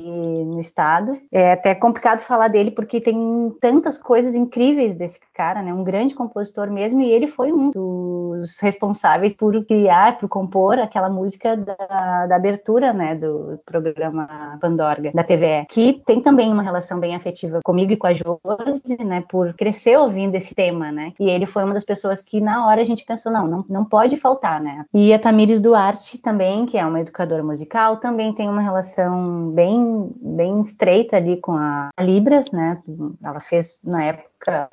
no 0.45 0.59
estado. 0.59 1.19
É 1.31 1.53
até 1.53 1.75
complicado 1.75 2.19
falar 2.19 2.47
dele 2.47 2.71
porque 2.71 3.01
tem 3.01 3.53
tantas 3.61 3.97
coisas 3.97 4.35
incríveis 4.35 4.95
desse 4.95 5.19
cara, 5.33 5.61
né, 5.61 5.73
um 5.73 5.83
grande 5.83 6.15
compositor 6.15 6.69
mesmo, 6.69 7.01
e 7.01 7.11
ele 7.11 7.27
foi 7.27 7.51
um 7.51 7.71
dos 7.71 8.59
responsáveis 8.59 9.35
por 9.35 9.63
criar, 9.65 10.17
por 10.17 10.27
compor 10.27 10.79
aquela 10.79 11.09
música 11.09 11.55
da, 11.55 12.27
da 12.27 12.35
abertura, 12.35 12.93
né, 12.93 13.15
do 13.15 13.59
programa 13.65 14.57
Pandorga, 14.61 15.11
da 15.13 15.23
TVE, 15.23 15.65
que 15.69 16.01
tem 16.05 16.21
também 16.21 16.51
uma 16.51 16.63
relação 16.63 16.99
bem 16.99 17.15
afetiva 17.15 17.59
comigo 17.63 17.93
e 17.93 17.97
com 17.97 18.07
a 18.07 18.13
Josi, 18.13 19.03
né, 19.03 19.23
por 19.29 19.53
crescer 19.53 19.97
ouvindo 19.97 20.35
esse 20.35 20.53
tema, 20.53 20.91
né, 20.91 21.13
e 21.19 21.29
ele 21.29 21.45
foi 21.45 21.63
uma 21.63 21.73
das 21.73 21.85
pessoas 21.85 22.21
que 22.21 22.39
na 22.41 22.67
hora 22.67 22.81
a 22.81 22.85
gente 22.85 23.05
pensou, 23.05 23.31
não, 23.31 23.47
não, 23.47 23.58
não 23.67 23.83
pode 23.83 24.17
faltar, 24.17 24.61
né? 24.61 24.85
E 24.93 25.13
a 25.13 25.19
Tamires 25.19 25.61
Duarte 25.61 26.17
também, 26.17 26.65
que 26.65 26.77
é 26.77 26.85
uma 26.85 27.01
educadora 27.01 27.43
musical, 27.43 27.97
também 27.97 28.33
tem 28.33 28.49
uma 28.49 28.61
relação 28.61 29.51
bem, 29.51 30.11
bem 30.21 30.59
estreita 30.61 31.17
ali 31.17 31.37
com 31.37 31.53
a 31.53 31.89
Libras, 31.99 32.51
né? 32.51 32.81
Ela 33.23 33.39
fez 33.39 33.79
na 33.83 34.03
época 34.03 34.29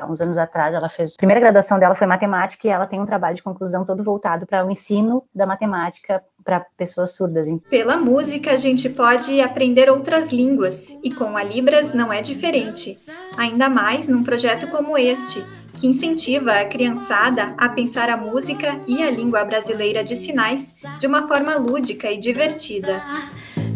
uns 0.09 0.21
anos 0.21 0.39
atrás, 0.39 0.75
ela 0.75 0.89
fez. 0.89 1.15
A 1.15 1.17
primeira 1.17 1.41
graduação 1.41 1.79
dela 1.79 1.95
foi 1.95 2.07
matemática 2.07 2.67
e 2.67 2.71
ela 2.71 2.87
tem 2.87 3.01
um 3.01 3.07
trabalho 3.07 3.37
de 3.37 3.43
conclusão 3.43 3.85
todo 3.85 4.03
voltado 4.03 4.47
para 4.47 4.65
o 4.65 4.71
ensino 4.71 5.25
da 5.35 5.47
matemática 5.47 6.23
para 6.45 6.65
pessoas 6.77 7.13
surdas. 7.17 7.49
Pela 7.69 7.97
música, 7.97 8.53
a 8.53 8.57
gente 8.57 8.89
pode 8.89 9.41
aprender 9.41 9.91
outras 9.91 10.29
línguas 10.29 10.97
e 11.03 11.13
com 11.13 11.37
a 11.37 11.43
Libras 11.43 11.93
não 11.93 12.13
é 12.13 12.23
diferente. 12.23 12.97
Ainda 13.37 13.69
mais 13.69 14.09
num 14.09 14.23
projeto 14.23 14.69
como 14.69 14.97
este, 14.97 15.45
que 15.77 15.87
incentiva 15.87 16.53
a 16.53 16.65
criançada 16.65 17.55
a 17.59 17.69
pensar 17.69 18.09
a 18.09 18.17
música 18.17 18.81
e 18.87 19.03
a 19.03 19.11
língua 19.11 19.45
brasileira 19.45 20.03
de 20.03 20.17
sinais 20.17 20.77
de 20.99 21.07
uma 21.07 21.29
forma 21.29 21.55
lúdica 21.57 22.11
e 22.11 22.19
divertida. 22.19 23.03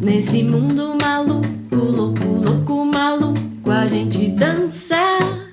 Nesse 0.02 0.42
mundo 0.42 0.96
maluco, 1.00 1.46
louco, 1.70 2.24
louco, 2.24 2.84
maluco, 2.86 3.70
a 3.70 3.86
gente 3.86 4.28
dança. 4.28 4.96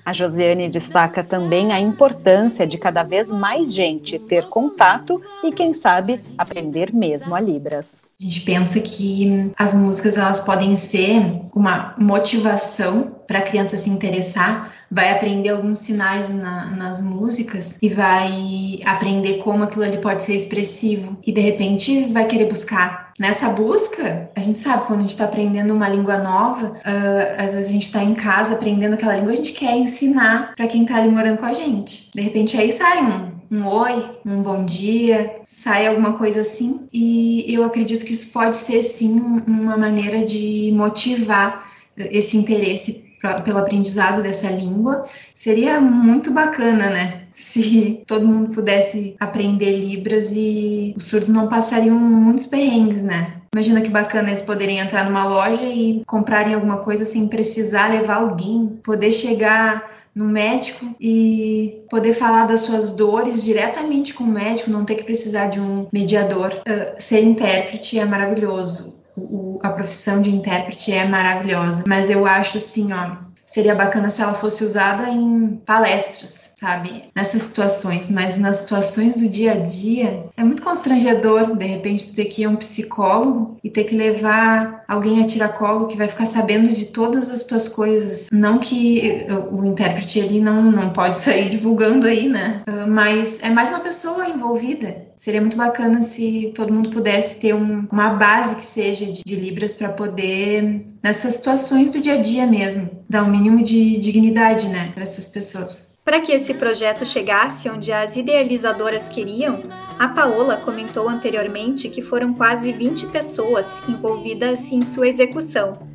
A 0.07 0.13
Josiane 0.13 0.69
destaca 0.69 1.21
também 1.21 1.73
a 1.73 1.81
importância 1.81 2.65
de 2.65 2.77
cada 2.77 3.03
vez 3.03 3.29
mais 3.29 3.73
gente 3.73 4.17
ter 4.17 4.47
contato 4.47 5.21
e, 5.43 5.51
quem 5.51 5.73
sabe, 5.73 6.21
aprender 6.37 6.93
mesmo 6.93 7.35
a 7.35 7.41
Libras. 7.41 8.05
A 8.17 8.23
gente 8.23 8.39
pensa 8.39 8.79
que 8.79 9.51
as 9.57 9.75
músicas 9.75 10.17
elas 10.17 10.39
podem 10.39 10.77
ser 10.77 11.41
uma 11.53 11.93
motivação 11.97 13.16
para 13.27 13.39
a 13.39 13.43
criança 13.43 13.75
se 13.75 13.89
interessar, 13.89 14.73
vai 14.89 15.11
aprender 15.11 15.49
alguns 15.49 15.79
sinais 15.79 16.29
na, 16.29 16.71
nas 16.71 17.01
músicas 17.01 17.77
e 17.81 17.89
vai 17.89 18.79
aprender 18.85 19.39
como 19.39 19.63
aquilo 19.63 19.83
ali 19.83 19.97
pode 19.97 20.23
ser 20.23 20.35
expressivo 20.35 21.17
e 21.25 21.31
de 21.31 21.41
repente 21.41 22.05
vai 22.05 22.25
querer 22.25 22.45
buscar. 22.45 23.11
Nessa 23.19 23.49
busca, 23.49 24.29
a 24.35 24.39
gente 24.39 24.59
sabe 24.59 24.85
quando 24.85 24.99
a 24.99 25.01
gente 25.01 25.11
está 25.11 25.25
aprendendo 25.25 25.73
uma 25.73 25.89
língua 25.89 26.19
nova, 26.19 26.67
uh, 26.67 27.41
às 27.41 27.55
vezes 27.55 27.69
a 27.69 27.73
gente 27.73 27.87
está 27.87 28.03
em 28.03 28.13
casa 28.13 28.53
aprendendo 28.53 28.93
aquela 28.93 29.15
língua, 29.15 29.33
a 29.33 29.35
gente 29.35 29.53
quer 29.53 29.75
ensinar 29.75 30.53
para 30.55 30.67
quem 30.67 30.83
está 30.83 30.97
ali 30.97 31.09
morando 31.09 31.39
com 31.39 31.45
a 31.45 31.53
gente. 31.53 32.09
De 32.13 32.21
repente 32.21 32.55
aí 32.55 32.71
sai 32.71 33.03
um, 33.03 33.31
um 33.51 33.65
oi, 33.65 34.17
um 34.23 34.43
bom 34.43 34.63
dia, 34.63 35.41
sai 35.43 35.87
alguma 35.87 36.13
coisa 36.13 36.41
assim. 36.41 36.87
E 36.93 37.43
eu 37.51 37.63
acredito 37.63 38.05
que 38.05 38.13
isso 38.13 38.27
pode 38.27 38.55
ser 38.55 38.83
sim 38.83 39.19
uma 39.47 39.75
maneira 39.75 40.23
de 40.23 40.71
motivar 40.75 41.67
esse 41.97 42.37
interesse 42.37 43.06
pra, 43.19 43.41
pelo 43.41 43.59
aprendizado 43.59 44.21
dessa 44.21 44.49
língua. 44.49 45.05
Seria 45.33 45.79
muito 45.79 46.31
bacana, 46.31 46.89
né? 46.89 47.21
Se 47.31 48.03
todo 48.07 48.27
mundo 48.27 48.49
pudesse 48.53 49.15
aprender 49.19 49.77
Libras 49.77 50.33
e 50.35 50.93
os 50.97 51.05
surdos 51.05 51.29
não 51.29 51.47
passariam 51.47 51.95
muitos 51.95 52.47
perrengues, 52.47 53.03
né? 53.03 53.33
Imagina 53.53 53.81
que 53.81 53.89
bacana 53.89 54.29
eles 54.29 54.41
poderem 54.41 54.79
entrar 54.79 55.05
numa 55.05 55.25
loja 55.25 55.63
e 55.63 56.03
comprarem 56.05 56.53
alguma 56.53 56.77
coisa 56.77 57.05
sem 57.05 57.27
precisar 57.27 57.89
levar 57.89 58.17
alguém, 58.17 58.79
poder 58.83 59.11
chegar 59.11 59.97
no 60.13 60.25
médico 60.25 60.95
e 60.99 61.83
poder 61.89 62.11
falar 62.13 62.45
das 62.45 62.61
suas 62.61 62.91
dores 62.91 63.43
diretamente 63.43 64.13
com 64.13 64.23
o 64.23 64.27
médico, 64.27 64.71
não 64.71 64.83
ter 64.83 64.95
que 64.95 65.03
precisar 65.03 65.47
de 65.47 65.59
um 65.59 65.87
mediador. 65.93 66.51
Uh, 66.67 66.99
ser 66.99 67.23
intérprete 67.23 67.99
é 67.99 68.05
maravilhoso 68.05 68.97
o, 69.17 69.59
a 69.63 69.69
profissão 69.69 70.21
de 70.21 70.29
intérprete 70.29 70.93
é 70.93 71.07
maravilhosa, 71.07 71.83
mas 71.87 72.09
eu 72.09 72.25
acho 72.25 72.57
assim, 72.57 72.93
ó, 72.93 73.17
seria 73.45 73.73
bacana 73.73 74.09
se 74.09 74.21
ela 74.21 74.33
fosse 74.33 74.63
usada 74.63 75.09
em 75.09 75.57
palestras, 75.65 76.46
sabe? 76.59 77.03
Nessas 77.15 77.43
situações, 77.43 78.09
mas 78.09 78.37
nas 78.37 78.57
situações 78.57 79.15
do 79.15 79.29
dia 79.29 79.53
a 79.53 79.57
dia 79.57 80.25
é 80.35 80.43
muito 80.43 80.63
constrangedor, 80.63 81.55
de 81.55 81.65
repente, 81.65 82.07
tu 82.07 82.15
ter 82.15 82.25
que 82.25 82.41
ir 82.41 82.45
a 82.45 82.49
um 82.49 82.55
psicólogo 82.55 83.57
e 83.63 83.69
ter 83.69 83.83
que 83.83 83.95
levar 83.95 84.83
alguém 84.87 85.21
a 85.21 85.25
tiracolo 85.25 85.87
que 85.87 85.97
vai 85.97 86.07
ficar 86.07 86.25
sabendo 86.25 86.73
de 86.73 86.85
todas 86.85 87.29
as 87.29 87.43
tuas 87.43 87.67
coisas. 87.67 88.27
Não 88.31 88.57
que 88.57 89.27
o 89.51 89.63
intérprete 89.63 90.19
ele 90.19 90.39
não, 90.39 90.71
não 90.71 90.89
pode 90.89 91.17
sair 91.17 91.49
divulgando 91.49 92.07
aí, 92.07 92.27
né? 92.27 92.63
Ah, 92.65 92.87
mas 92.87 93.39
é 93.43 93.49
mais 93.49 93.69
uma 93.69 93.79
pessoa 93.79 94.27
envolvida. 94.27 95.05
Seria 95.15 95.41
muito 95.41 95.57
bacana 95.57 96.01
se 96.01 96.51
todo 96.55 96.73
mundo 96.73 96.89
pudesse 96.89 97.39
ter 97.39 97.53
um, 97.53 97.87
uma 97.91 98.11
base 98.11 98.55
que 98.55 98.65
seja 98.65 99.05
de, 99.05 99.23
de 99.25 99.35
Libras 99.35 99.73
para 99.73 99.89
poder, 99.89 100.85
nessas 101.03 101.35
situações 101.35 101.89
do 101.89 101.99
dia 101.99 102.15
a 102.15 102.21
dia 102.21 102.45
mesmo, 102.45 103.03
dar 103.09 103.23
um 103.23 103.31
mínimo 103.31 103.63
de 103.63 103.97
dignidade, 103.97 104.67
né, 104.67 104.91
para 104.93 105.03
essas 105.03 105.27
pessoas. 105.27 105.86
Para 106.07 106.21
que 106.21 106.31
esse 106.31 106.53
projeto 106.53 107.05
chegasse 107.05 107.69
onde 107.69 107.91
as 107.91 108.15
idealizadoras 108.15 109.09
queriam, 109.09 109.63
a 109.99 110.07
Paola 110.07 110.55
comentou 110.55 111.09
anteriormente 111.09 111.89
que 111.89 112.01
foram 112.01 112.33
quase 112.33 112.71
20 112.71 113.07
pessoas 113.07 113.83
envolvidas 113.89 114.71
em 114.71 114.81
sua 114.83 115.09
execução, 115.09 115.85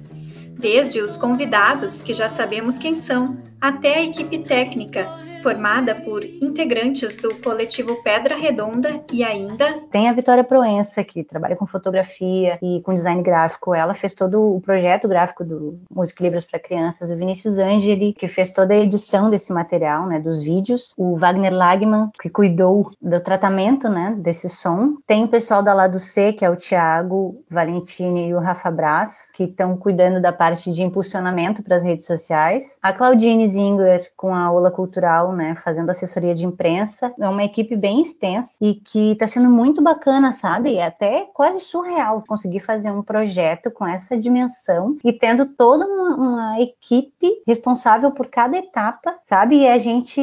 desde 0.59 1.01
os 1.01 1.17
convidados, 1.17 2.03
que 2.03 2.13
já 2.13 2.29
sabemos 2.29 2.77
quem 2.77 2.95
são, 2.95 3.39
até 3.59 4.01
a 4.01 4.05
equipe 4.05 4.41
técnica, 4.41 5.09
formada 5.43 5.97
por 5.97 6.25
integrantes 6.25 7.17
do 7.17 7.35
coletivo 7.35 8.01
Pedra 8.05 8.37
Redonda 8.37 9.03
e 9.13 9.25
ainda 9.25 9.81
tem 9.91 10.09
a 10.09 10.13
Vitória 10.13 10.45
Proença 10.45 11.03
que 11.03 11.25
trabalha 11.25 11.57
com 11.57 11.67
fotografia 11.67 12.59
e 12.63 12.81
com 12.83 12.95
design 12.95 13.23
gráfico. 13.23 13.75
Ela 13.75 13.93
fez 13.93 14.15
todo 14.15 14.41
o 14.41 14.61
projeto 14.61 15.09
gráfico 15.09 15.45
do 15.45 15.81
Música 15.91 16.23
Libras 16.23 16.45
para 16.45 16.61
Crianças. 16.61 17.11
O 17.11 17.17
Vinícius 17.17 17.59
Angeli 17.59 18.13
que 18.13 18.29
fez 18.29 18.53
toda 18.53 18.73
a 18.73 18.77
edição 18.77 19.31
desse 19.31 19.53
material, 19.53 20.07
né, 20.07 20.21
dos 20.21 20.41
vídeos. 20.41 20.95
O 20.97 21.17
Wagner 21.17 21.53
Lagman 21.53 22.11
que 22.21 22.31
cuidou 22.31 22.93
do 23.03 23.21
tratamento, 23.21 23.89
né, 23.89 24.15
desse 24.17 24.49
som. 24.49 24.97
Tem 25.07 25.25
o 25.25 25.29
pessoal 25.29 25.61
da 25.61 25.75
Lado 25.75 25.99
C 25.99 26.33
que 26.33 26.45
é 26.45 26.51
o 26.51 26.57
Thiago 26.57 27.43
Valentini 27.51 28.29
e 28.29 28.35
o 28.35 28.39
Rafa 28.39 28.71
Brás 28.71 29.33
que 29.35 29.45
estão 29.45 29.77
cuidando 29.77 30.23
da 30.23 30.33
parte 30.33 30.71
de 30.71 30.83
impulsionamento 30.83 31.65
para 31.65 31.77
as 31.77 31.83
redes 31.83 32.07
sociais. 32.07 32.79
A 32.81 32.93
Claudine 32.93 33.49
Zingler 33.49 34.09
com 34.17 34.33
a 34.33 34.53
Ola 34.53 34.71
Cultural 34.71 35.32
né, 35.33 35.55
fazendo 35.57 35.91
assessoria 35.91 36.35
de 36.35 36.47
imprensa. 36.47 37.13
É 37.19 37.29
uma 37.29 37.45
equipe 37.45 37.77
bem 37.77 38.03
extensa 38.03 38.57
e 38.61 38.75
que 38.75 39.13
está 39.13 39.27
sendo 39.27 39.51
muito 39.51 39.83
bacana, 39.83 40.33
sabe? 40.33 40.77
É 40.77 40.87
até 40.87 41.29
quase 41.33 41.61
surreal 41.61 42.23
conseguir 42.27 42.61
fazer 42.61 42.91
um 42.91 43.03
projeto 43.03 43.71
com 43.71 43.87
essa 43.87 44.17
dimensão 44.17 44.97
e 45.05 45.13
tendo 45.13 45.47
toda 45.47 45.87
uma, 45.87 46.17
uma 46.17 46.61
equipe 46.61 47.43
responsável 47.47 48.11
por 48.11 48.29
cada 48.29 48.57
etapa, 48.57 49.15
sabe? 49.25 49.61
E 49.61 49.69
a 49.69 49.79
gente 49.79 50.21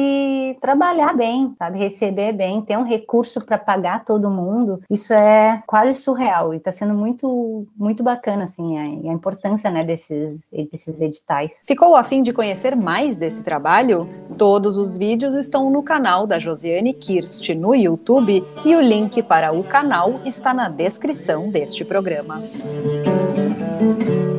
trabalhar 0.60 1.16
bem, 1.16 1.54
sabe? 1.58 1.78
Receber 1.78 2.32
bem, 2.32 2.62
ter 2.62 2.76
um 2.76 2.84
recurso 2.84 3.40
para 3.40 3.58
pagar 3.58 4.04
todo 4.04 4.30
mundo. 4.30 4.82
Isso 4.90 5.12
é 5.12 5.62
quase 5.66 5.94
surreal 5.94 6.54
e 6.54 6.56
está 6.56 6.72
sendo 6.72 6.94
muito, 6.94 7.66
muito 7.76 8.02
bacana, 8.02 8.44
assim, 8.44 8.78
a, 8.78 9.10
a 9.10 9.12
importância, 9.12 9.70
né, 9.70 9.84
desses, 9.84 10.48
desses 10.70 11.00
editais. 11.00 11.62
Ficou 11.66 11.96
a 11.96 12.04
fim 12.04 12.22
de 12.22 12.32
conhecer 12.32 12.76
mais 12.76 13.16
desse 13.16 13.42
trabalho? 13.42 14.08
Todos 14.36 14.76
os 14.76 14.96
vídeos 15.00 15.34
estão 15.34 15.70
no 15.70 15.82
canal 15.82 16.26
da 16.26 16.38
Josiane 16.38 16.92
Kirst 16.92 17.48
no 17.54 17.74
YouTube 17.74 18.44
e 18.62 18.76
o 18.76 18.82
link 18.82 19.22
para 19.22 19.50
o 19.50 19.64
canal 19.64 20.20
está 20.26 20.52
na 20.52 20.68
descrição 20.68 21.48
deste 21.48 21.86
programa. 21.86 22.42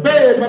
É 0.06 0.42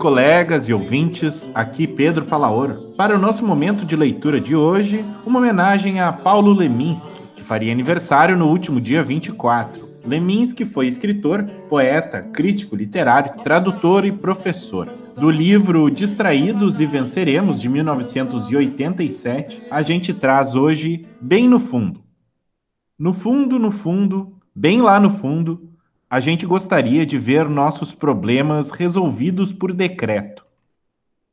colegas 0.00 0.66
e 0.66 0.72
ouvintes, 0.72 1.50
aqui 1.54 1.86
Pedro 1.86 2.24
Palaoro. 2.24 2.94
Para 2.96 3.14
o 3.14 3.18
nosso 3.18 3.44
momento 3.44 3.84
de 3.84 3.94
leitura 3.94 4.40
de 4.40 4.56
hoje, 4.56 5.04
uma 5.26 5.38
homenagem 5.38 6.00
a 6.00 6.10
Paulo 6.10 6.54
Leminski, 6.54 7.20
que 7.36 7.42
faria 7.42 7.70
aniversário 7.70 8.34
no 8.34 8.48
último 8.48 8.80
dia 8.80 9.04
24. 9.04 9.90
Leminski 10.06 10.64
foi 10.64 10.86
escritor, 10.86 11.44
poeta, 11.68 12.22
crítico 12.22 12.74
literário, 12.74 13.42
tradutor 13.44 14.06
e 14.06 14.10
professor. 14.10 14.88
Do 15.18 15.28
livro 15.28 15.90
Distraídos 15.90 16.80
e 16.80 16.86
Venceremos, 16.86 17.60
de 17.60 17.68
1987, 17.68 19.64
a 19.70 19.82
gente 19.82 20.14
traz 20.14 20.54
hoje 20.54 21.06
Bem 21.20 21.46
no 21.46 21.60
Fundo. 21.60 22.00
No 22.98 23.12
fundo, 23.12 23.58
no 23.58 23.70
fundo, 23.70 24.32
bem 24.56 24.80
lá 24.80 24.98
no 24.98 25.10
fundo, 25.10 25.69
a 26.10 26.18
gente 26.18 26.44
gostaria 26.44 27.06
de 27.06 27.16
ver 27.16 27.48
nossos 27.48 27.94
problemas 27.94 28.72
resolvidos 28.72 29.52
por 29.52 29.72
decreto. 29.72 30.44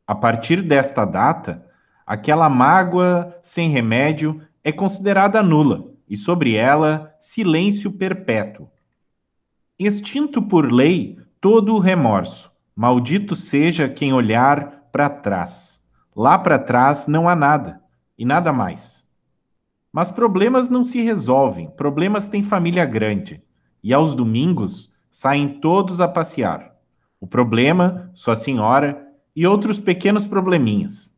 A 0.06 0.14
partir 0.14 0.62
desta 0.62 1.04
data, 1.04 1.66
aquela 2.06 2.48
mágoa 2.48 3.36
sem 3.42 3.72
remédio 3.72 4.40
é 4.64 4.72
considerada 4.72 5.42
nula 5.42 5.90
e 6.08 6.16
sobre 6.16 6.54
ela 6.54 7.12
silêncio 7.20 7.92
perpétuo. 7.92 8.70
Extinto 9.80 10.44
por 10.44 10.72
lei 10.72 11.18
todo 11.42 11.74
o 11.74 11.80
remorso, 11.80 12.52
maldito 12.76 13.36
seja 13.36 13.90
quem 13.90 14.14
olhar 14.14 14.90
para 14.92 15.10
trás. 15.10 15.84
Lá 16.16 16.38
para 16.38 16.60
trás 16.60 17.08
não 17.08 17.28
há 17.28 17.36
nada, 17.36 17.82
e 18.16 18.24
nada 18.24 18.54
mais. 18.54 19.04
Mas 19.92 20.12
problemas 20.12 20.70
não 20.70 20.84
se 20.84 21.02
resolvem, 21.02 21.68
problemas 21.72 22.30
têm 22.30 22.44
família 22.44 22.86
grande, 22.86 23.42
e 23.88 23.94
aos 23.94 24.14
domingos 24.14 24.92
saem 25.10 25.48
todos 25.48 26.02
a 26.02 26.10
passear. 26.10 26.76
O 27.22 27.26
problema, 27.26 28.12
sua 28.14 28.36
senhora 28.36 29.02
e 29.34 29.48
outros 29.48 29.80
pequenos 29.80 30.28
probleminhas. 30.28 31.14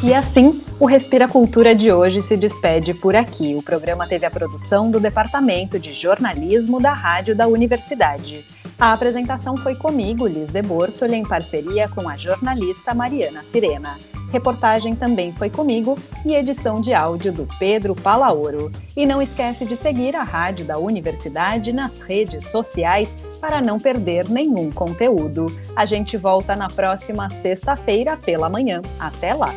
E 0.00 0.14
assim, 0.14 0.62
o 0.78 0.86
Respira 0.86 1.26
Cultura 1.26 1.74
de 1.74 1.90
hoje 1.90 2.22
se 2.22 2.36
despede 2.36 2.94
por 2.94 3.16
aqui. 3.16 3.56
O 3.56 3.62
programa 3.64 4.06
teve 4.06 4.24
a 4.24 4.30
produção 4.30 4.88
do 4.88 5.00
Departamento 5.00 5.76
de 5.76 5.92
Jornalismo 5.92 6.80
da 6.80 6.92
Rádio 6.92 7.34
da 7.34 7.48
Universidade. 7.48 8.44
A 8.80 8.92
apresentação 8.92 9.58
foi 9.58 9.74
comigo, 9.74 10.26
Liz 10.26 10.48
de 10.48 10.62
Bortoli, 10.62 11.14
em 11.14 11.22
parceria 11.22 11.86
com 11.86 12.08
a 12.08 12.16
jornalista 12.16 12.94
Mariana 12.94 13.44
Sirena. 13.44 13.98
Reportagem 14.32 14.96
também 14.96 15.34
foi 15.34 15.50
comigo 15.50 15.98
e 16.24 16.34
edição 16.34 16.80
de 16.80 16.94
áudio 16.94 17.30
do 17.30 17.46
Pedro 17.58 17.94
Palaoro. 17.94 18.72
E 18.96 19.04
não 19.04 19.20
esquece 19.20 19.66
de 19.66 19.76
seguir 19.76 20.16
a 20.16 20.22
Rádio 20.22 20.64
da 20.64 20.78
Universidade 20.78 21.74
nas 21.74 22.00
redes 22.00 22.46
sociais 22.50 23.18
para 23.38 23.60
não 23.60 23.78
perder 23.78 24.30
nenhum 24.30 24.70
conteúdo. 24.70 25.54
A 25.76 25.84
gente 25.84 26.16
volta 26.16 26.56
na 26.56 26.70
próxima 26.70 27.28
sexta-feira 27.28 28.16
pela 28.16 28.48
manhã. 28.48 28.80
Até 28.98 29.34
lá! 29.34 29.52